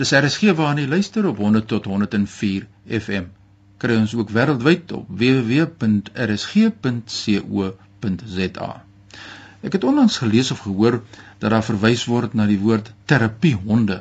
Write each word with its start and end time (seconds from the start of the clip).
Dis 0.00 0.14
RSG 0.16 0.54
waarna 0.56 0.80
jy 0.80 0.88
luister 0.88 1.26
op 1.28 1.36
100 1.44 1.66
tot 1.68 1.84
104 1.84 2.64
FM. 2.98 3.24
Kry 3.80 3.96
ons 4.00 4.14
ook 4.16 4.30
wêreldwyd 4.32 4.92
op 4.96 5.04
www.rsg.co.za. 5.12 5.90
Ek 9.60 9.72
het 9.76 9.84
onlangs 9.84 10.16
gelees 10.22 10.50
of 10.54 10.62
gehoor 10.64 10.96
dat 11.42 11.50
daar 11.52 11.66
verwys 11.66 12.04
word 12.08 12.32
na 12.32 12.46
die 12.48 12.56
woord 12.62 12.88
terapiehonde. 13.12 13.98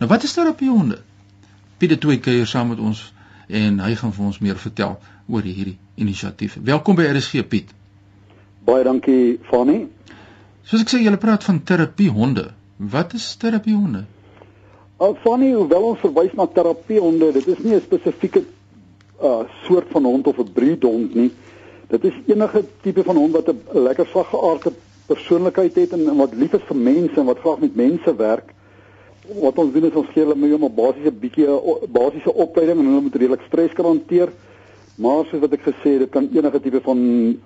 Nou 0.00 0.08
wat 0.08 0.24
is 0.24 0.32
terapiehonde? 0.38 0.98
Piet 1.76 1.92
het 1.98 2.00
twee 2.00 2.20
keer 2.24 2.48
saam 2.48 2.72
met 2.72 2.80
ons 2.80 3.12
en 3.52 3.76
hy 3.84 3.92
gaan 4.00 4.16
vir 4.16 4.24
ons 4.30 4.40
meer 4.40 4.56
vertel 4.56 4.96
oor 5.28 5.44
hierdie 5.44 5.76
inisiatief. 6.00 6.56
Welkom 6.64 6.96
by 6.96 7.04
RSG 7.12 7.44
Piet. 7.44 7.68
Baie 8.64 8.88
dankie 8.88 9.36
Fani. 9.52 9.84
Soos 10.64 10.80
ek 10.80 10.88
sê, 10.96 11.04
jy 11.04 11.12
praat 11.20 11.44
van 11.44 11.60
terapiehonde. 11.60 12.56
Wat 12.96 13.12
is 13.20 13.36
terapiehonde? 13.36 14.06
Al 15.02 15.16
funny 15.18 15.50
hoewel 15.50 15.88
ons 15.92 16.02
verwys 16.02 16.34
na 16.38 16.44
terapiehonde, 16.46 17.32
dit 17.34 17.46
is 17.50 17.62
nie 17.64 17.74
'n 17.74 17.82
spesifieke 17.82 18.44
uh 19.22 19.42
soort 19.66 19.88
van 19.90 20.04
hond 20.04 20.26
of 20.26 20.38
'n 20.38 20.52
breed 20.52 20.82
hond 20.82 21.14
nie. 21.14 21.30
Dit 21.88 22.04
is 22.04 22.14
enige 22.26 22.64
tipe 22.82 23.02
van 23.02 23.16
hond 23.16 23.32
wat 23.32 23.48
'n 23.48 23.82
lekker 23.88 24.06
saggeaarde 24.06 24.72
persoonlikheid 25.06 25.74
het 25.74 25.92
en, 25.92 26.08
en 26.08 26.16
wat 26.16 26.34
lief 26.34 26.52
is 26.52 26.68
vir 26.68 26.76
mense 26.76 27.20
en 27.20 27.26
wat 27.26 27.38
graag 27.38 27.58
met 27.58 27.74
mense 27.74 28.16
werk. 28.16 28.54
Wat 29.40 29.58
ons 29.58 29.72
doen 29.72 29.84
is 29.84 29.98
ons 29.98 30.12
gee 30.12 30.22
hulle 30.22 30.36
mee 30.36 30.54
om 30.54 30.64
'n 30.64 30.74
basiese 30.74 31.10
bietjie 31.10 31.48
basiese 31.90 32.34
opleiding 32.34 32.78
en 32.78 32.86
hulle 32.86 33.00
moet 33.00 33.14
redelik 33.14 33.42
stres 33.46 33.72
kan 33.72 33.84
hanteer. 33.84 34.28
Maar 34.94 35.24
soos 35.24 35.40
wat 35.40 35.52
ek 35.52 35.66
gesê 35.66 35.90
het, 35.90 35.98
dit 35.98 36.10
kan 36.10 36.28
enige 36.32 36.60
tipe 36.60 36.80
van 36.80 36.98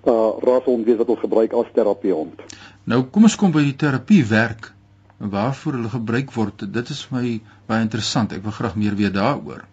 uh 0.05 0.31
rashond 0.45 0.85
wees 0.85 0.97
wat 0.97 1.09
ons 1.09 1.25
gebruik 1.25 1.53
as 1.53 1.73
terapiehond. 1.73 2.37
Nou 2.85 3.03
kom 3.03 3.23
ons 3.23 3.37
kom 3.37 3.53
by 3.53 3.63
die 3.63 3.77
terapie 3.77 4.25
werk 4.25 4.76
en 5.21 5.31
waarvoor 5.31 5.73
hulle 5.73 5.89
gebruik 5.89 6.33
word. 6.33 6.67
Dit 6.73 6.89
is 6.89 7.05
vir 7.09 7.19
my 7.19 7.33
baie 7.67 7.85
interessant. 7.87 8.33
Ek 8.33 8.45
wil 8.45 8.53
graag 8.53 8.77
meer 8.77 8.97
weet 8.99 9.15
daaroor. 9.17 9.65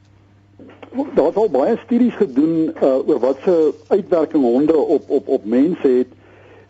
Daar's 1.18 1.36
al 1.36 1.50
baie 1.50 1.78
studies 1.84 2.16
gedoen 2.16 2.70
uh, 2.70 3.08
oor 3.08 3.20
wat 3.20 3.40
se 3.44 3.56
uitwerking 3.88 4.44
honde 4.44 4.78
op 4.78 5.10
op 5.10 5.28
op 5.28 5.46
mense 5.46 5.88
het 5.88 6.12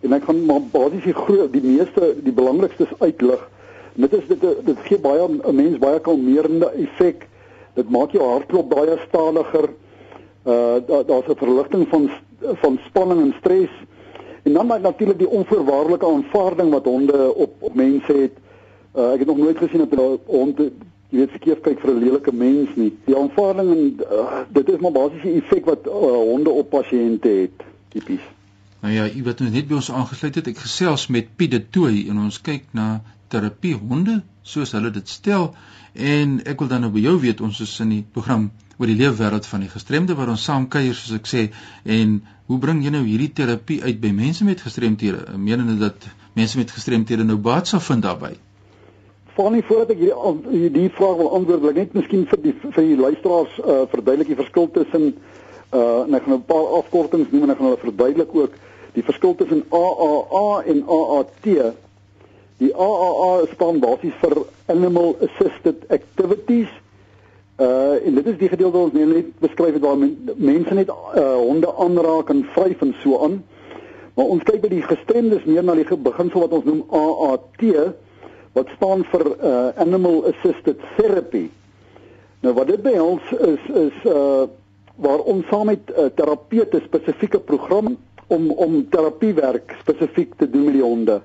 en 0.03 0.15
ek 0.15 0.25
gaan 0.27 0.45
maar 0.47 0.63
basies 0.71 1.03
die 1.03 1.15
groot 1.15 1.51
die 1.53 1.63
meeste 1.63 2.13
die 2.23 2.35
belangrikstes 2.35 2.91
uitlig. 2.99 3.43
Dit 3.93 4.13
is 4.13 4.25
dit 4.27 4.41
dit 4.41 4.79
gee 4.87 4.99
baie 4.99 5.27
'n 5.27 5.55
mens 5.55 5.77
baie 5.77 5.99
kalmerende 5.99 6.71
effek. 6.85 7.27
Dit 7.75 7.89
maak 7.89 8.11
jou 8.11 8.23
hartklop 8.23 8.69
baie 8.69 8.97
stadiger. 9.07 9.69
Uh 10.45 10.79
daar's 10.87 11.27
'n 11.27 11.41
verligting 11.43 11.87
van 11.87 12.09
van 12.63 12.79
spanning 12.87 13.21
en 13.21 13.35
stres. 13.39 13.71
En 14.43 14.53
dan 14.53 14.67
natuurlik 14.67 15.17
die 15.17 15.29
onvoorwaardelike 15.29 16.05
aanvaarding 16.05 16.71
wat 16.71 16.85
honde 16.85 17.35
op 17.35 17.51
op 17.59 17.75
mense 17.75 18.13
het. 18.13 18.42
Uh, 18.93 19.13
ek 19.13 19.23
het 19.23 19.27
nog 19.27 19.37
nooit 19.37 19.57
gesien 19.57 19.81
dat 19.81 19.93
'n 19.93 20.19
hond 20.25 20.59
jy 21.13 21.19
weet 21.21 21.33
verkeerd 21.37 21.61
kyk 21.61 21.79
vir 21.79 21.91
'n 21.93 22.03
lelike 22.03 22.31
mens 22.33 22.69
nie. 22.75 22.93
Die 23.05 23.17
aanvaarding 23.17 23.69
en 23.71 23.83
uh, 24.11 24.39
dit 24.49 24.69
is 24.69 24.79
maar 24.79 24.91
basies 24.91 25.21
die 25.21 25.33
effek 25.41 25.65
wat 25.65 25.87
uh, 25.87 25.93
honde 26.29 26.49
op 26.49 26.69
pasiënte 26.69 27.29
het, 27.29 27.65
tipies. 27.89 28.25
Nou 28.81 28.93
ja, 28.93 29.05
u 29.15 29.23
wat 29.23 29.39
nou 29.39 29.51
net 29.51 29.67
by 29.67 29.77
ons 29.79 29.91
aangesluit 29.91 30.35
het, 30.35 30.47
ek 30.47 30.57
gesels 30.57 31.07
met 31.07 31.35
Piet 31.35 31.51
de 31.51 31.61
Tooi 31.69 32.09
en 32.09 32.17
ons 32.25 32.41
kyk 32.41 32.65
na 32.71 33.01
terapie 33.27 33.73
honde 33.77 34.21
soos 34.41 34.73
hulle 34.75 34.91
dit 34.91 35.09
stel 35.09 35.53
en 35.93 36.39
ek 36.49 36.59
wil 36.59 36.67
dan 36.67 36.83
nou 36.85 36.91
by 36.91 37.05
jou 37.05 37.15
weet 37.21 37.41
ons 37.41 37.61
is 37.63 37.73
in 37.85 37.93
die 37.93 38.03
program 38.15 38.49
oor 38.77 38.89
die 38.89 38.97
leefwêreld 38.99 39.45
van 39.47 39.63
die 39.63 39.71
gestremde 39.71 40.17
waar 40.19 40.33
ons 40.33 40.43
saam 40.49 40.67
kuier 40.67 40.93
soos 40.97 41.15
ek 41.15 41.29
sê 41.29 41.43
en 41.97 42.17
hoe 42.49 42.59
bring 42.59 42.81
jy 42.83 42.91
nou 42.93 43.03
hierdie 43.05 43.31
terapie 43.31 43.79
uit 43.83 44.01
by 44.01 44.11
mense 44.11 44.43
met 44.45 44.61
gestremthede? 44.61 45.37
Menende 45.37 45.77
dat 45.79 46.09
mense 46.35 46.57
met 46.57 46.73
gestremthede 46.73 47.23
nou 47.23 47.37
baat 47.37 47.69
sal 47.71 47.79
vind 47.79 48.03
daarbye? 48.03 48.41
Fanny 49.33 49.63
voordat 49.65 49.95
ek 49.95 50.01
hierdie 50.03 50.69
die 50.75 50.89
vraag 50.93 51.15
wil 51.17 51.31
antwoord, 51.33 51.61
wil 51.63 51.71
ek 51.71 51.77
net 51.79 51.93
miskien 51.97 52.27
vir 52.29 52.41
die 52.43 52.51
vir 52.61 52.75
die 52.85 52.97
luisteraars 52.99 53.55
uh, 53.63 53.77
verduidelik 53.89 54.29
die 54.29 54.37
verskil 54.37 54.67
tussen 54.75 55.07
uh 55.73 56.03
en 56.03 56.13
ek 56.13 56.27
gaan 56.27 56.35
'n 56.35 56.45
paar 56.45 56.67
afkortings 56.79 57.31
noem 57.31 57.47
en 57.47 57.53
ek 57.53 57.57
gaan 57.57 57.71
hulle 57.71 57.81
verduidelik 57.81 58.35
ook 58.35 58.59
die 58.93 59.05
verskil 59.07 59.33
tussen 59.35 59.63
AAA 59.73 60.61
en 60.69 60.83
AAT. 60.85 61.47
Die 62.61 62.69
AAA 62.75 63.47
staan 63.55 63.81
basies 63.81 64.13
vir 64.21 64.45
Animal 64.69 65.17
Assisted 65.25 65.89
Activities. 65.89 66.69
Uh 67.57 67.97
en 68.05 68.21
dit 68.21 68.27
is 68.27 68.37
die 68.37 68.53
gedeelte 68.53 68.77
wat 68.77 68.93
ons 68.93 69.15
net 69.17 69.33
beskryf 69.41 69.73
het 69.73 69.81
waar 69.81 69.97
men, 69.97 70.13
mense 70.37 70.73
net 70.77 70.93
uh 70.93 71.25
honde 71.41 71.73
aanraak 71.73 72.29
en 72.29 72.45
vryf 72.53 72.85
en 72.85 72.93
so 73.01 73.17
aan. 73.17 73.41
Maar 74.13 74.29
ons 74.29 74.45
kyk 74.45 74.61
by 74.61 74.69
die 74.69 74.85
gestremdes 74.85 75.49
meer 75.49 75.65
na 75.65 75.73
die 75.73 75.89
beginsel 75.89 76.45
wat 76.45 76.53
ons 76.53 76.69
noem 76.69 76.85
AAT 76.93 77.97
wat 78.53 78.69
staan 78.75 79.03
vir 79.09 79.25
uh, 79.33 79.67
animal 79.81 80.25
assisted 80.29 80.81
therapy. 80.97 81.47
Nou 82.45 82.53
wat 82.53 82.69
dit 82.69 82.81
behels 82.85 83.33
is 83.39 83.71
is 83.87 84.03
uh 84.09 84.45
waar 84.93 85.23
ons 85.25 85.47
saam 85.49 85.65
met 85.65 85.89
uh, 85.89 86.03
terapeute 86.13 86.77
spesifieke 86.85 87.39
program 87.41 87.95
om 88.27 88.51
om 88.51 88.75
terapiewerk 88.89 89.73
spesifiek 89.79 90.35
te 90.37 90.49
doen 90.49 90.67
met 90.67 90.77
die 90.77 90.83
honde. 90.85 91.15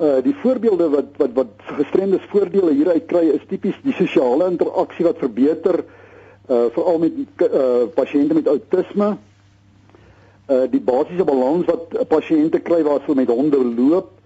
Uh 0.00 0.18
die 0.26 0.34
voorbeelde 0.42 0.88
wat 0.90 1.20
wat 1.22 1.36
wat 1.38 1.52
gestremdes 1.78 2.26
voordele 2.32 2.74
hieruit 2.74 3.06
kry 3.06 3.28
is 3.30 3.46
tipies 3.46 3.78
die 3.86 3.94
sosiale 3.94 4.50
interaksie 4.50 5.06
wat 5.06 5.22
verbeter 5.22 5.84
uh 6.50 6.66
veral 6.74 6.98
met 6.98 7.46
uh 7.46 7.86
pasiënte 7.94 8.40
met 8.40 8.50
outisme. 8.50 9.12
Uh 10.50 10.64
die 10.70 10.82
basiese 10.82 11.24
balans 11.24 11.70
wat 11.70 11.94
pasiënte 12.10 12.58
kry 12.58 12.82
waar 12.82 13.04
hulle 13.06 13.22
met 13.22 13.30
honde 13.30 13.62
loop 13.76 14.16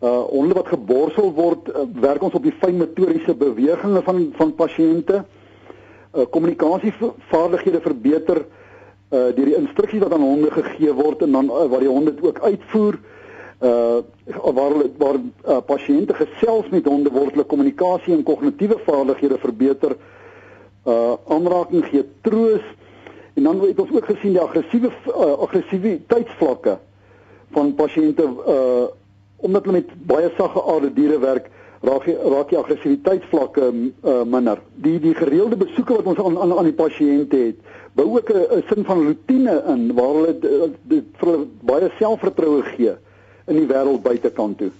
uh 0.00 0.22
honde 0.32 0.54
wat 0.54 0.72
geborsel 0.72 1.32
word 1.36 1.68
uh, 1.68 1.84
werk 2.00 2.22
ons 2.22 2.34
op 2.34 2.42
die 2.42 2.56
fynmotoriese 2.62 3.34
bewegings 3.36 4.04
van 4.04 4.22
van 4.38 4.54
pasiënte 4.56 5.20
uh 5.20 6.24
kommunikasievaardighede 6.30 7.80
verbeter 7.84 8.44
uh 9.10 9.28
deur 9.36 9.50
die 9.50 9.58
instruksies 9.58 10.00
wat 10.00 10.12
aan 10.16 10.24
honde 10.24 10.50
gegee 10.50 10.92
word 10.94 11.22
en 11.26 11.32
dan 11.36 11.50
uh, 11.50 11.66
waar 11.68 11.84
die 11.84 11.92
honde 11.92 12.14
ook 12.20 12.40
uitvoer 12.40 12.96
uh 13.60 14.00
waar 14.56 14.72
waar 14.96 15.18
uh, 15.20 15.58
pasiënte 15.66 16.14
gesels 16.14 16.68
met 16.72 16.88
honde 16.88 17.10
word 17.12 17.34
hulle 17.34 17.44
kommunikasie 17.44 18.14
en 18.14 18.22
kognitiewe 18.24 18.78
vaardighede 18.86 19.38
verbeter 19.38 19.96
uh 20.86 21.14
aanraking 21.28 21.84
gee 21.90 22.04
troos. 22.24 22.64
En 23.34 23.42
dan 23.42 23.60
het 23.60 23.80
ons 23.80 23.92
ook 23.92 24.04
gesien 24.04 24.32
die 24.32 24.40
aggressiewe 24.40 24.88
uh, 24.88 25.34
aggressiwiteitsvlakke 25.44 26.78
van 27.52 27.74
pasiënte 27.74 28.24
uh 28.24 28.88
omdat 29.40 29.64
hulle 29.64 29.80
met 29.80 30.06
baie 30.06 30.30
sagge 30.36 30.62
aarde 30.72 30.92
diere 30.94 31.18
werk, 31.18 31.50
raak 31.80 32.04
die 32.04 32.16
raak 32.16 32.50
die 32.52 32.58
aggressiwiteitsvlakke 32.60 33.70
uh, 33.72 34.22
minder. 34.28 34.60
Die 34.84 34.98
die 35.00 35.14
gereelde 35.16 35.56
besoeke 35.56 35.96
wat 36.00 36.10
ons 36.12 36.20
aan 36.20 36.38
aan, 36.38 36.52
aan 36.58 36.68
die 36.68 36.76
pasiënte 36.76 37.40
het, 37.46 37.62
bou 37.96 38.06
ook 38.16 38.30
'n 38.30 38.62
sin 38.68 38.84
van 38.84 39.06
rotine 39.06 39.62
in 39.74 39.94
waar 39.94 40.14
hulle 40.14 40.34
dit 40.82 41.04
vir 41.16 41.28
hulle 41.30 41.46
baie 41.60 41.90
selfvertroue 41.98 42.62
gee 42.62 42.94
in 43.46 43.56
die 43.56 43.66
wêreld 43.66 44.02
buitekant 44.02 44.58
toe. 44.58 44.70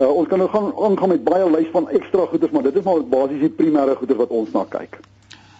Uh, 0.00 0.10
ons 0.10 0.28
kan 0.28 0.38
nou 0.38 0.50
gaan 0.50 0.72
aangaan 0.74 1.08
met 1.08 1.24
baie 1.24 1.50
lys 1.50 1.70
van 1.70 1.88
ekstra 1.90 2.26
goeders, 2.26 2.50
maar 2.50 2.62
dit 2.62 2.76
is 2.76 2.84
maar 2.84 3.04
basies 3.04 3.40
die 3.40 3.56
primêre 3.62 3.94
goeder 3.96 4.16
wat 4.16 4.28
ons 4.30 4.50
na 4.52 4.64
kyk. 4.68 4.98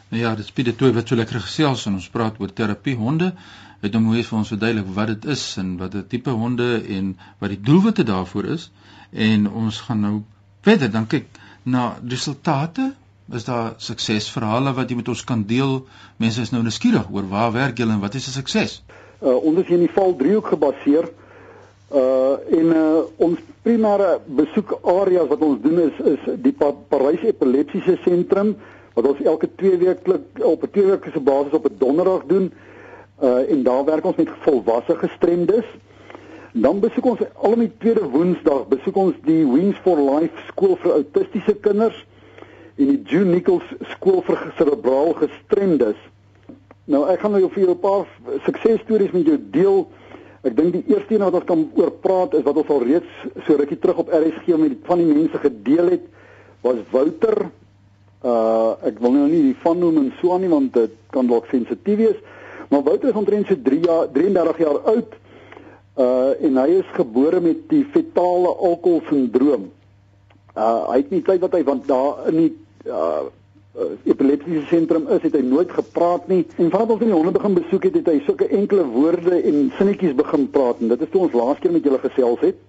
Nou 0.09 0.23
ja, 0.23 0.35
dit 0.35 0.65
dit 0.65 0.79
toe 0.79 0.93
wat 0.93 1.09
so 1.09 1.17
lekker 1.17 1.41
gesels 1.41 1.87
en 1.87 1.95
ons 1.99 2.11
praat 2.11 2.35
oor 2.39 2.53
terapie 2.53 2.97
honde 2.97 3.33
het 3.85 3.95
hom 3.95 4.11
hoe 4.11 4.23
vir 4.23 4.39
ons 4.39 4.51
verduidelik 4.53 4.91
wat 4.97 5.13
dit 5.13 5.25
is 5.35 5.45
en 5.61 5.77
wat 5.81 5.95
'n 5.95 6.07
tipe 6.09 6.31
honde 6.31 6.83
en 6.97 7.17
wat 7.39 7.51
die 7.51 7.61
doelwitte 7.61 8.05
daarvoor 8.05 8.45
is. 8.45 8.71
En 9.13 9.51
ons 9.51 9.81
gaan 9.81 10.01
nou 10.01 10.23
verder. 10.61 10.91
Dan 10.91 11.07
kyk 11.07 11.27
na 11.63 11.97
resultate. 12.09 12.95
Is 13.33 13.45
daar 13.45 13.75
suksesverhale 13.77 14.73
wat 14.73 14.91
jy 14.91 14.97
met 14.97 15.09
ons 15.09 15.25
kan 15.25 15.45
deel? 15.47 15.87
Mense 16.17 16.41
is 16.41 16.51
nou 16.51 16.63
nuuskierig 16.63 17.09
oor 17.11 17.29
waar 17.29 17.53
werk 17.53 17.79
julle 17.79 17.93
en 17.93 18.01
wat 18.01 18.15
is 18.15 18.27
'n 18.29 18.31
sukses? 18.31 18.83
Uh, 19.23 19.37
ons 19.45 19.59
is 19.59 19.69
in 19.69 19.79
die 19.79 19.93
val 19.95 20.17
driehoek 20.17 20.47
gebaseer. 20.47 21.09
Uh 21.95 22.37
in 22.49 22.67
uh, 22.75 23.05
ons 23.17 23.39
primêre 23.63 24.21
besoekareas 24.27 25.29
wat 25.29 25.41
ons 25.41 25.61
doen 25.63 25.79
is 25.81 25.97
is 26.13 26.21
die 26.43 26.53
pa 26.53 26.73
Parys 26.89 27.23
epilepsiese 27.23 27.99
sentrum 28.05 28.57
wat 28.95 29.07
ons 29.07 29.21
elke 29.25 29.49
2 29.57 29.79
weke 29.79 30.21
op 30.43 30.63
'n 30.63 30.71
twee 30.71 30.87
weke 30.87 31.11
se 31.13 31.21
basis 31.21 31.53
op 31.53 31.67
'n 31.71 31.77
donderdag 31.79 32.27
doen 32.27 32.53
uh 33.23 33.51
en 33.51 33.63
daar 33.63 33.85
werk 33.85 34.05
ons 34.05 34.17
met 34.17 34.31
volwasse 34.47 34.97
gestremdes. 34.97 35.67
Dan 36.53 36.81
besoek 36.81 37.05
ons 37.05 37.21
al 37.35 37.57
die 37.59 37.73
tweede 37.79 38.09
woensdag 38.09 38.67
besoek 38.71 38.97
ons 38.97 39.15
die 39.27 39.43
Wings 39.47 39.79
for 39.83 39.99
Life 39.99 40.47
skool 40.49 40.77
vir 40.83 40.93
autistiese 41.01 41.55
kinders 41.55 41.97
en 42.79 42.91
die 42.91 43.03
June 43.07 43.35
Nichols 43.35 43.67
skool 43.95 44.23
vir 44.27 44.39
cerebraal 44.59 45.15
gestremdes. 45.19 45.99
Nou 46.91 47.05
ek 47.11 47.23
gaan 47.23 47.35
nou 47.35 47.49
vir 47.49 47.63
julle 47.63 47.75
'n 47.75 47.81
paar 47.81 48.07
suksesstories 48.47 49.13
met 49.13 49.27
jou 49.27 49.39
deel. 49.51 49.87
Ek 50.45 50.57
dink 50.57 50.73
die 50.73 50.85
eerste 50.93 51.15
een 51.15 51.25
wat 51.25 51.35
ons 51.35 51.45
kan 51.45 51.71
oor 51.75 51.91
praat 51.91 52.35
is 52.35 52.43
wat 52.43 52.57
ons 52.57 52.69
al 52.69 52.83
reeds 52.83 53.13
so 53.47 53.57
rukkie 53.57 53.79
terug 53.79 53.99
op 53.99 54.13
RSG 54.13 54.59
met 54.59 54.77
van 54.85 54.99
die 54.99 55.07
mense 55.15 55.39
gedeel 55.39 55.91
het 55.91 56.05
was 56.61 56.77
Wouter. 56.91 57.51
Uh 58.25 58.75
ek 58.83 58.99
wil 58.99 59.13
nou 59.13 59.29
nie 59.29 59.43
die 59.43 59.57
van 59.63 59.79
noem 59.79 59.97
en 59.97 60.13
so 60.21 60.33
aan 60.33 60.41
nie 60.41 60.49
want 60.49 60.73
dit 60.73 60.91
kan 61.11 61.27
dalk 61.27 61.47
sensitief 61.47 61.97
wees. 61.97 62.21
Maar 62.69 62.83
Wouter 62.83 63.09
is 63.09 63.15
omtrent 63.15 63.47
so 63.47 63.57
3 63.63 63.81
jaar 63.85 64.11
33 64.13 64.59
jaar 64.59 64.79
oud. 64.95 65.15
Uh 65.95 66.33
en 66.47 66.57
hy 66.57 66.69
is 66.81 66.91
gebore 66.97 67.41
met 67.41 67.69
die 67.71 67.85
fetale 67.95 68.51
alkoholsindroom. 68.71 69.71
Uh 70.57 70.91
hy 70.91 71.01
het 71.03 71.11
nie 71.11 71.23
tyd 71.23 71.41
wat 71.45 71.55
hy 71.55 71.65
want 71.65 71.89
daar 71.89 72.29
in 72.33 72.41
die 72.43 72.53
uh 72.87 73.25
uh, 73.75 73.91
epileptiese 74.07 74.67
sentrum 74.71 75.09
is, 75.09 75.23
het 75.23 75.35
hy 75.35 75.43
nooit 75.47 75.71
gepraat 75.75 76.29
nie. 76.31 76.45
En 76.57 76.71
vanaf 76.71 76.95
ons 76.95 77.03
in 77.03 77.11
die 77.11 77.17
honde 77.17 77.35
begin 77.35 77.57
besoek 77.59 77.89
het, 77.89 77.99
het 78.01 78.11
hy 78.13 78.21
sulke 78.27 78.49
enkele 78.49 78.87
woorde 78.95 79.41
en 79.41 79.71
sinnetjies 79.79 80.15
begin 80.19 80.47
praat 80.55 80.83
en 80.83 80.93
dit 80.95 81.05
is 81.07 81.13
toe 81.13 81.25
ons 81.27 81.37
laas 81.39 81.61
keer 81.63 81.75
met 81.75 81.87
julle 81.87 82.01
gesels 82.05 82.43
het. 82.47 82.61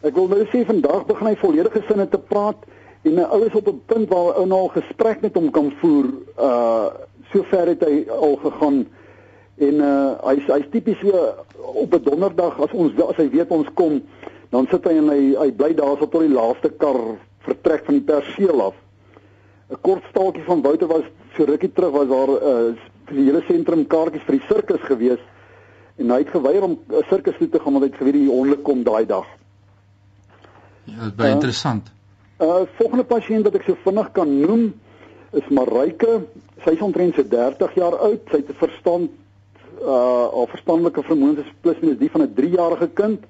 Ek 0.00 0.16
wil 0.16 0.30
nou 0.32 0.44
sê 0.48 0.62
vandag 0.64 1.04
begin 1.10 1.28
hy 1.28 1.36
volledige 1.40 1.82
sinne 1.88 2.08
te 2.08 2.20
praat 2.30 2.64
en 3.02 3.14
nou 3.14 3.44
is 3.46 3.54
op 3.54 3.68
'n 3.68 3.82
punt 3.86 4.08
waar 4.08 4.34
hy 4.38 4.44
nou 4.44 4.60
al 4.60 4.68
gesprek 4.68 5.20
met 5.20 5.34
hom 5.34 5.50
kan 5.50 5.72
voer. 5.80 6.06
Uh 6.38 6.86
sover 7.30 7.66
het 7.66 7.84
hy 7.86 8.08
al 8.10 8.36
gegaan 8.36 8.86
en 9.56 9.74
uh 9.74 10.12
hy's 10.26 10.46
hy's 10.46 10.68
tipies 10.70 10.98
so 11.00 11.34
op 11.74 11.94
'n 11.94 12.02
donderdag 12.02 12.60
as 12.60 12.72
ons 12.72 12.92
as 13.08 13.16
hy 13.16 13.28
weet 13.30 13.50
ons 13.50 13.68
kom, 13.74 14.02
dan 14.50 14.66
sit 14.70 14.84
hy 14.84 14.96
en 14.96 15.08
hy 15.08 15.34
hy 15.38 15.50
bly 15.52 15.74
daar 15.74 15.96
so 15.98 16.08
tot 16.08 16.20
die 16.20 16.34
laaste 16.34 16.70
kar 16.70 17.16
vertrek 17.38 17.84
van 17.84 17.94
die 17.94 18.04
perseel 18.12 18.62
af. 18.62 18.74
'n 19.70 19.80
Kort 19.80 20.02
staaltjie 20.10 20.44
van 20.44 20.62
Wouter 20.62 20.88
was 20.88 21.04
so 21.36 21.44
rukkie 21.44 21.72
terug 21.72 21.90
was 21.90 22.08
daar 22.08 22.28
'n 22.28 22.42
uh, 22.42 22.74
vir 23.06 23.16
die 23.16 23.24
hele 23.24 23.42
sentrum 23.46 23.86
kaartjies 23.86 24.26
vir 24.26 24.38
die 24.38 24.46
sirkus 24.48 24.82
gewees 24.86 25.22
en 25.98 26.10
hy 26.10 26.18
het 26.18 26.34
geweier 26.34 26.62
om 26.62 26.78
'n 26.88 27.04
sirkus 27.08 27.38
toe 27.38 27.48
te 27.48 27.58
gaan 27.58 27.72
want 27.72 27.84
hy 27.84 27.90
het 27.90 27.98
geweet 27.98 28.18
die 28.18 28.28
honde 28.28 28.56
kom 28.56 28.82
daai 28.82 29.06
dag. 29.06 29.26
Ja, 30.84 30.94
dit 30.94 31.06
is 31.06 31.14
baie 31.14 31.28
uh, 31.28 31.34
interessant. 31.34 31.92
Uh 32.40 32.62
volgende 32.78 33.04
pasiënt 33.04 33.44
wat 33.44 33.58
ek 33.58 33.66
so 33.66 33.76
vinnig 33.84 34.06
kan 34.16 34.30
noem 34.40 34.70
is 35.36 35.48
Marike. 35.52 36.22
Sy 36.64 36.72
is 36.72 36.84
omtrent 36.84 37.18
so 37.18 37.24
30 37.28 37.74
jaar 37.76 37.98
oud. 38.00 38.22
Sy 38.30 38.40
het 38.40 38.48
'n 38.48 38.60
verstand 38.62 39.10
uh 39.80 40.24
al 40.32 40.48
verstandelike 40.48 41.04
vermoëns 41.04 41.44
is 41.44 41.52
plus 41.60 41.76
minus 41.82 41.98
die 42.00 42.10
van 42.10 42.22
'n 42.22 42.32
3-jarige 42.34 42.88
kind. 42.94 43.20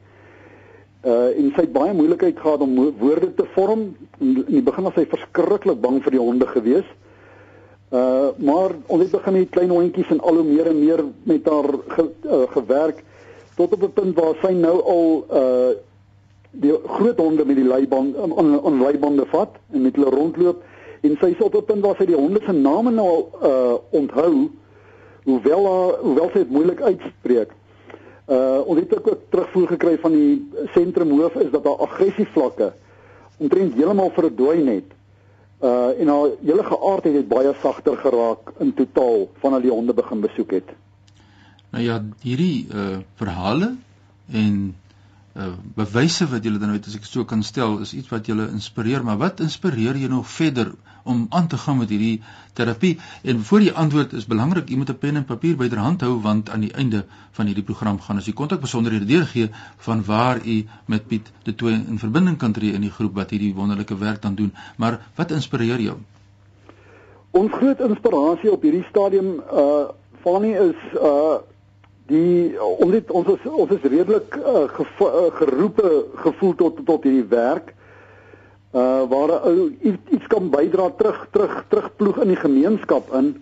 Uh 1.03 1.35
en 1.35 1.51
sy 1.57 1.67
het 1.67 1.73
baie 1.73 1.93
moeilikheid 1.93 2.39
gehad 2.39 2.61
om 2.61 2.93
woorde 2.99 3.35
te 3.35 3.47
vorm. 3.55 3.97
In 4.21 4.45
die 4.47 4.63
begin 4.63 4.85
was 4.85 4.95
sy 4.95 5.07
verskriklik 5.07 5.81
bang 5.81 6.03
vir 6.03 6.11
die 6.11 6.25
honde 6.27 6.47
gewees. 6.47 6.87
Uh 7.91 8.31
maar 8.39 8.79
ons 8.87 9.03
het 9.03 9.11
begin 9.11 9.33
met 9.33 9.51
klein 9.51 9.71
hondjies 9.71 10.11
en 10.11 10.21
al 10.21 10.35
hoe 10.35 10.45
meer 10.45 10.67
en 10.67 10.79
meer 10.79 11.05
met 11.23 11.45
haar 11.45 11.71
ge, 11.89 12.11
uh, 12.25 12.47
gewerk 12.55 13.03
tot 13.57 13.73
op 13.73 13.83
'n 13.83 13.93
punt 13.93 14.15
waar 14.15 14.37
sy 14.43 14.53
nou 14.53 14.83
al 14.83 15.25
uh 15.31 15.90
die 16.51 16.73
groot 16.87 17.19
honde 17.19 17.45
met 17.45 17.57
die 17.57 17.67
leiband 17.67 18.17
aan 18.17 18.61
aan 18.65 18.83
leibande 18.83 19.27
vat 19.31 19.57
en 19.73 19.83
met 19.83 19.97
hulle 19.97 20.11
rondloop 20.11 20.65
en 21.01 21.17
sy 21.21 21.31
is 21.35 21.45
op 21.45 21.55
'n 21.55 21.65
punt 21.65 21.85
waar 21.85 21.97
sy 21.97 22.07
die 22.07 22.17
honde 22.17 22.41
se 22.45 22.53
name 22.53 22.91
nou 22.91 23.09
al 23.09 23.23
uh 23.43 23.75
onthou 24.01 24.51
hoewel 25.25 25.67
haar 25.67 25.93
hoewel 26.03 26.31
sy 26.33 26.39
dit 26.39 26.51
moeilik 26.51 26.81
uitspreek. 26.81 27.53
Uh 28.29 28.61
ons 28.67 28.81
het 28.81 28.95
ook 28.97 29.19
terugvoer 29.29 29.69
gekry 29.69 29.99
van 29.99 30.13
die 30.13 30.49
sentrumhoof 30.75 31.35
is 31.35 31.51
dat 31.51 31.65
haar 31.65 31.87
aggressievlakke 31.87 32.73
omtrent 33.37 33.75
heeltemal 33.75 34.11
verdwyn 34.11 34.67
het. 34.67 34.91
Uh 35.63 36.01
en 36.01 36.09
haar 36.09 36.29
hele 36.45 36.65
geaardheid 36.65 37.15
het 37.15 37.29
baie 37.29 37.55
sagter 37.63 37.97
geraak 37.97 38.53
in 38.59 38.75
totaal 38.75 39.29
van 39.41 39.53
al 39.53 39.61
die 39.61 39.71
honde 39.71 39.95
begin 39.95 40.21
besoek 40.21 40.51
het. 40.51 40.69
Nou 41.71 41.85
ja, 41.85 42.03
hierdie 42.23 42.67
uh 42.75 42.99
verhale 43.15 43.75
en 44.33 44.77
uh 45.35 45.53
bewyse 45.77 46.27
wat 46.27 46.45
julle 46.45 46.59
dan 46.59 46.73
uit 46.75 46.87
as 46.87 46.97
ek 46.99 47.05
so 47.07 47.25
kan 47.25 47.43
stel 47.47 47.79
is 47.85 47.93
iets 47.95 48.11
wat 48.11 48.27
julle 48.27 48.49
inspireer, 48.51 49.05
maar 49.07 49.19
wat 49.19 49.41
inspireer 49.41 49.95
jy 49.97 50.09
nog 50.11 50.27
verder 50.27 50.73
om 51.05 51.27
aan 51.31 51.47
te 51.49 51.57
gaan 51.57 51.79
met 51.79 51.89
hierdie 51.89 52.23
terapie? 52.59 52.99
En 53.23 53.45
voor 53.47 53.63
jy 53.63 53.73
antwoord 53.73 54.13
is 54.19 54.27
belangrik 54.27 54.69
jy 54.69 54.77
moet 54.77 54.91
'n 54.91 54.99
pen 54.99 55.17
en 55.17 55.25
papier 55.25 55.57
byderhand 55.57 56.01
hou 56.01 56.21
want 56.21 56.51
aan 56.51 56.61
die 56.61 56.73
einde 56.73 57.05
van 57.33 57.47
hierdie 57.47 57.63
program 57.63 58.01
gaan 58.01 58.17
ons 58.17 58.25
die 58.25 58.35
kontak 58.35 58.61
besonderhede 58.61 59.07
deurgee 59.07 59.51
van 59.79 60.05
waar 60.05 60.41
u 60.47 60.65
met 60.87 61.07
Piet 61.07 61.31
de 61.45 61.55
Tooi 61.55 61.75
in 61.75 61.99
verbinding 61.99 62.37
kan 62.37 62.53
tree 62.53 62.73
in 62.73 62.81
die 62.81 62.91
groep 62.91 63.15
wat 63.15 63.31
hierdie 63.31 63.55
wonderlike 63.55 63.99
werk 63.99 64.23
dan 64.23 64.35
doen. 64.35 64.53
Maar 64.77 64.99
wat 65.15 65.31
inspireer 65.31 65.81
jou? 65.81 65.99
Ons 67.31 67.53
groot 67.53 67.81
inspirasie 67.81 68.51
op 68.53 68.63
hierdie 68.63 68.87
stadium 68.91 69.41
uh 69.53 69.89
Fanny 70.23 70.53
is 70.53 70.77
uh 70.99 71.39
die 72.11 72.61
ons 72.61 72.95
het 72.95 73.11
ons 73.11 73.29
is, 73.35 73.45
ons 73.51 73.75
is 73.77 73.87
redelik 73.87 74.37
uh, 74.41 74.67
geroepe 75.39 75.93
gevoel 76.25 76.55
tot 76.59 76.81
tot 76.87 77.07
hierdie 77.07 77.29
werk 77.31 77.75
uh 78.71 79.03
waar 79.11 79.33
ou 79.51 79.71
iets 79.83 80.27
kan 80.31 80.51
bydra 80.51 80.91
terug 80.99 81.25
terug 81.35 81.55
terugploeg 81.69 82.21
in 82.23 82.29
die 82.31 82.39
gemeenskap 82.39 83.09
in. 83.19 83.33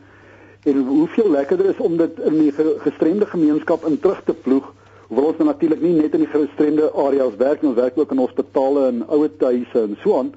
En 0.65 0.79
hoeveel 0.87 1.31
lekkerder 1.31 1.69
is 1.75 1.83
om 1.85 1.97
dit 1.97 2.21
in 2.31 2.39
die 2.39 2.53
gestremde 2.85 3.27
gemeenskap 3.27 3.85
in 3.87 4.01
terug 4.01 4.23
te 4.25 4.35
ploeg 4.35 4.73
hoewel 5.09 5.31
ons 5.31 5.39
natuurlik 5.41 5.81
nie 5.81 5.95
net 5.97 6.17
in 6.17 6.25
die 6.25 6.33
gestremde 6.33 6.91
areas 6.93 7.37
werk 7.41 7.63
ons 7.65 7.77
werk 7.77 7.97
ook 7.97 8.11
in 8.13 8.21
hospitale 8.21 8.89
en 8.89 9.05
ouetehuise 9.09 9.85
en 9.85 9.97
so 10.03 10.19
aan. 10.19 10.33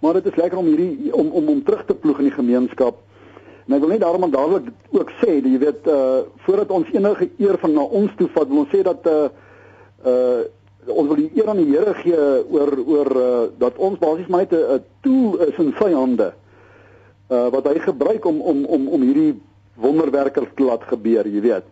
Maar 0.00 0.20
dit 0.20 0.30
is 0.32 0.38
lekker 0.40 0.58
om 0.58 0.68
hierdie 0.70 1.12
om 1.12 1.32
om 1.40 1.48
om 1.48 1.62
terug 1.64 1.84
te 1.84 1.94
ploeg 1.94 2.22
in 2.22 2.30
die 2.30 2.38
gemeenskap 2.38 3.02
En 3.66 3.74
ek 3.74 3.82
wil 3.82 3.90
net 3.90 4.00
daarom 4.00 4.30
dadelik 4.30 4.68
ook 4.94 5.10
sê, 5.20 5.40
jy 5.42 5.58
weet, 5.58 5.88
uh 5.90 6.22
voordat 6.46 6.70
ons 6.70 6.92
enige 6.94 7.30
eer 7.42 7.58
van 7.58 7.72
na 7.74 7.82
ons 8.00 8.12
toe 8.18 8.28
vat, 8.34 8.48
wil 8.48 8.62
ons 8.62 8.74
sê 8.74 8.82
dat 8.86 9.06
uh 9.10 9.26
uh 10.06 10.44
ons 10.86 11.08
wil 11.10 11.18
die 11.18 11.30
eer 11.34 11.48
aan 11.50 11.58
die 11.58 11.72
Here 11.72 11.94
gee 11.98 12.26
oor 12.54 12.76
oor 12.86 13.10
uh 13.22 13.46
dat 13.58 13.78
ons 13.88 13.98
basies 13.98 14.30
maar 14.30 14.46
net 14.46 14.54
'n 14.54 14.84
tool 15.02 15.40
is 15.48 15.58
in 15.58 15.74
sy 15.78 15.90
hande. 15.92 16.32
Uh 17.28 17.48
wat 17.50 17.66
hy 17.66 17.78
gebruik 17.78 18.24
om 18.24 18.40
om 18.40 18.64
om 18.64 18.88
om 18.88 19.02
hierdie 19.02 19.34
wonderwerke 19.74 20.46
te 20.54 20.62
laat 20.62 20.86
gebeur, 20.86 21.26
jy 21.26 21.40
weet. 21.40 21.66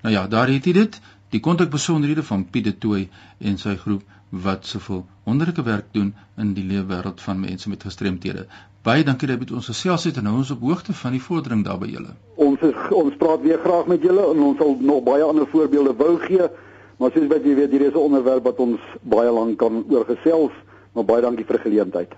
Nou 0.00 0.14
ja, 0.14 0.22
daar 0.26 0.48
het 0.48 0.64
jy 0.64 0.72
dit. 0.72 0.96
Die 1.34 1.40
kontakbesonderhede 1.44 2.22
van 2.24 2.46
Piet 2.50 2.64
de 2.64 2.72
Tooi 2.78 3.02
en 3.38 3.58
sy 3.60 3.74
groep 3.82 4.06
wat 4.46 4.64
soveel 4.66 5.02
wonderlike 5.28 5.62
werk 5.66 5.90
doen 5.92 6.14
in 6.38 6.54
die 6.54 6.64
lewe 6.64 6.86
wêreld 6.94 7.20
van 7.26 7.42
mense 7.42 7.68
met 7.68 7.84
gestremthede. 7.84 8.46
Baie 8.88 9.04
dankie 9.04 9.28
dat 9.28 9.36
jy 9.36 9.44
met 9.44 9.52
ons 9.60 9.68
gesels 9.74 10.08
het 10.08 10.22
en 10.22 10.28
nou 10.30 10.38
ons 10.40 10.54
op 10.56 10.64
hoogte 10.70 10.96
van 11.02 11.18
die 11.18 11.22
vordering 11.26 11.66
daar 11.68 11.78
by 11.84 11.90
julle. 11.92 12.16
Ons 12.40 12.64
is, 12.70 12.80
ons 13.02 13.20
praat 13.20 13.44
weer 13.44 13.60
graag 13.66 13.92
met 13.92 14.08
julle 14.08 14.30
en 14.30 14.42
ons 14.48 14.56
sal 14.62 14.78
nog 14.80 15.04
baie 15.10 15.28
ander 15.28 15.50
voorbeelde 15.52 15.92
wou 16.00 16.16
gee, 16.24 16.48
maar 16.96 17.12
soos 17.12 17.28
wat 17.36 17.44
jy 17.44 17.58
weet, 17.60 17.76
hier 17.76 17.86
is 17.90 17.94
'n 17.94 18.06
onderwerp 18.08 18.48
wat 18.48 18.64
ons 18.64 18.80
baie 19.02 19.30
lank 19.30 19.58
kan 19.58 19.84
oor 19.90 20.08
gesels 20.08 20.56
maar 20.94 21.06
baie 21.06 21.22
dankie 21.22 21.46
vir 21.46 21.58
die 21.58 21.66
geleentheid. 21.68 22.14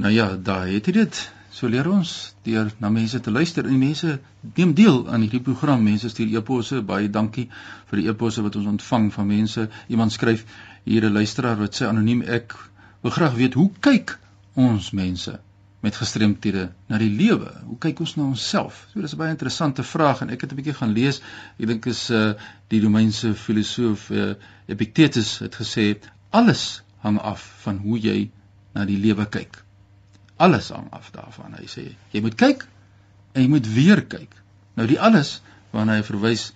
Nou 0.00 0.12
ja, 0.12 0.36
daar 0.36 0.64
het 0.64 0.86
jy 0.88 0.92
dit. 0.96 1.16
So 1.52 1.68
leer 1.68 1.88
ons 1.90 2.10
deur 2.46 2.70
na 2.80 2.88
mense 2.88 3.18
te 3.20 3.30
luister 3.30 3.66
en 3.68 3.76
mense 3.78 4.14
neem 4.56 4.72
deel 4.78 5.02
aan 5.12 5.26
hierdie 5.26 5.42
program. 5.44 5.82
Mense 5.84 6.08
stuur 6.08 6.30
e-posse. 6.38 6.80
Baie 6.88 7.10
dankie 7.12 7.44
vir 7.90 8.00
die 8.00 8.06
e-posse 8.08 8.40
wat 8.46 8.56
ons 8.56 8.70
ontvang 8.70 9.10
van 9.12 9.28
mense. 9.28 9.66
Iemand 9.92 10.16
skryf 10.16 10.46
hier 10.88 11.04
'n 11.04 11.12
luisteraar 11.12 11.60
wat 11.60 11.76
sê 11.76 11.90
anoniem 11.90 12.22
ek 12.22 12.56
wil 13.02 13.12
graag 13.18 13.36
weet 13.42 13.60
hoe 13.60 13.68
kyk 13.80 14.16
ons 14.54 14.90
mense 14.90 15.36
met 15.82 15.96
gestremthede 15.96 16.72
na 16.88 16.98
die 16.98 17.12
lewe? 17.20 17.52
Hoe 17.68 17.78
kyk 17.78 18.00
ons 18.00 18.16
na 18.16 18.24
onsself? 18.24 18.86
So 18.92 19.00
dis 19.00 19.12
'n 19.12 19.18
baie 19.18 19.36
interessante 19.36 19.82
vraag 19.82 20.20
en 20.20 20.30
ek 20.30 20.40
het 20.40 20.52
'n 20.52 20.56
bietjie 20.56 20.78
gaan 20.80 20.96
lees. 20.96 21.20
Ek 21.58 21.66
dink 21.66 21.86
is 21.86 22.10
uh 22.10 22.32
die 22.68 22.80
Romeinse 22.80 23.34
filosoof 23.34 24.10
uh, 24.10 24.32
Epictetus 24.66 25.38
het 25.38 25.54
gesê 25.54 25.98
alles 26.30 26.82
hang 26.98 27.18
af 27.18 27.42
van 27.62 27.76
hoe 27.76 27.98
jy 27.98 28.30
na 28.72 28.84
die 28.84 28.98
lewe 28.98 29.28
kyk. 29.28 29.64
Alles 30.46 30.70
hang 30.72 30.88
af 30.96 31.10
daarvan. 31.12 31.54
Hy 31.58 31.66
sê 31.68 31.84
jy 32.14 32.22
moet 32.24 32.36
kyk 32.40 32.64
en 33.32 33.42
jy 33.42 33.48
moet 33.52 33.66
weer 33.74 34.00
kyk. 34.14 34.32
Nou 34.78 34.86
die 34.88 35.00
alles 35.00 35.40
waarna 35.74 35.98
hy 35.98 36.04
verwys, 36.06 36.50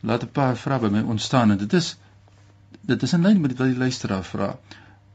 laat 0.00 0.24
'n 0.24 0.32
paar 0.38 0.56
vrae 0.56 0.80
by 0.80 0.90
my 0.94 1.02
ontstaan 1.14 1.52
en 1.52 1.58
dit 1.58 1.72
is 1.72 1.96
dit 2.86 3.02
is 3.02 3.12
in 3.12 3.22
lyn 3.22 3.40
met 3.40 3.56
wat 3.58 3.68
die 3.68 3.78
luisteraar 3.78 4.24
vra. 4.24 4.56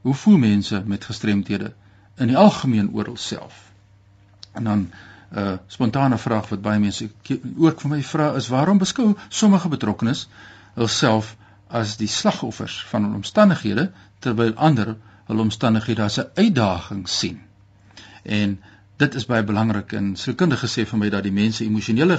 Hoe 0.01 0.13
voel 0.13 0.37
mense 0.37 0.83
met 0.85 1.05
gestremthede 1.05 1.73
in 2.17 2.27
die 2.27 2.37
algemeen 2.37 2.93
oor 2.93 3.05
hulself? 3.05 3.71
En 4.53 4.63
dan 4.63 4.79
'n 4.79 5.39
uh, 5.39 5.57
spontane 5.67 6.17
vraag 6.17 6.49
wat 6.49 6.61
baie 6.61 6.79
mense 6.79 7.09
ook 7.57 7.81
vir 7.81 7.89
my 7.89 8.03
vra 8.03 8.33
is 8.35 8.47
waarom 8.47 8.77
beskou 8.77 9.15
sommige 9.29 9.69
betrokkenes 9.69 10.27
hulself 10.73 11.35
as 11.67 11.97
die 11.97 12.07
slagoffers 12.07 12.83
van 12.89 13.03
hul 13.03 13.13
omstandighede 13.13 13.91
terwyl 14.19 14.53
ander 14.55 14.97
hul 15.27 15.39
omstandighede 15.39 16.03
as 16.03 16.19
'n 16.19 16.29
uitdaging 16.35 17.07
sien. 17.09 17.39
En 18.23 18.59
dit 18.97 19.15
is 19.15 19.25
baie 19.25 19.43
belangrik 19.43 19.93
en 19.97 20.15
sielkundige 20.15 20.67
sê 20.67 20.85
vir 20.85 20.99
my 21.01 21.09
dat 21.09 21.23
die 21.23 21.33
mense 21.33 21.65
emosionele 21.65 22.17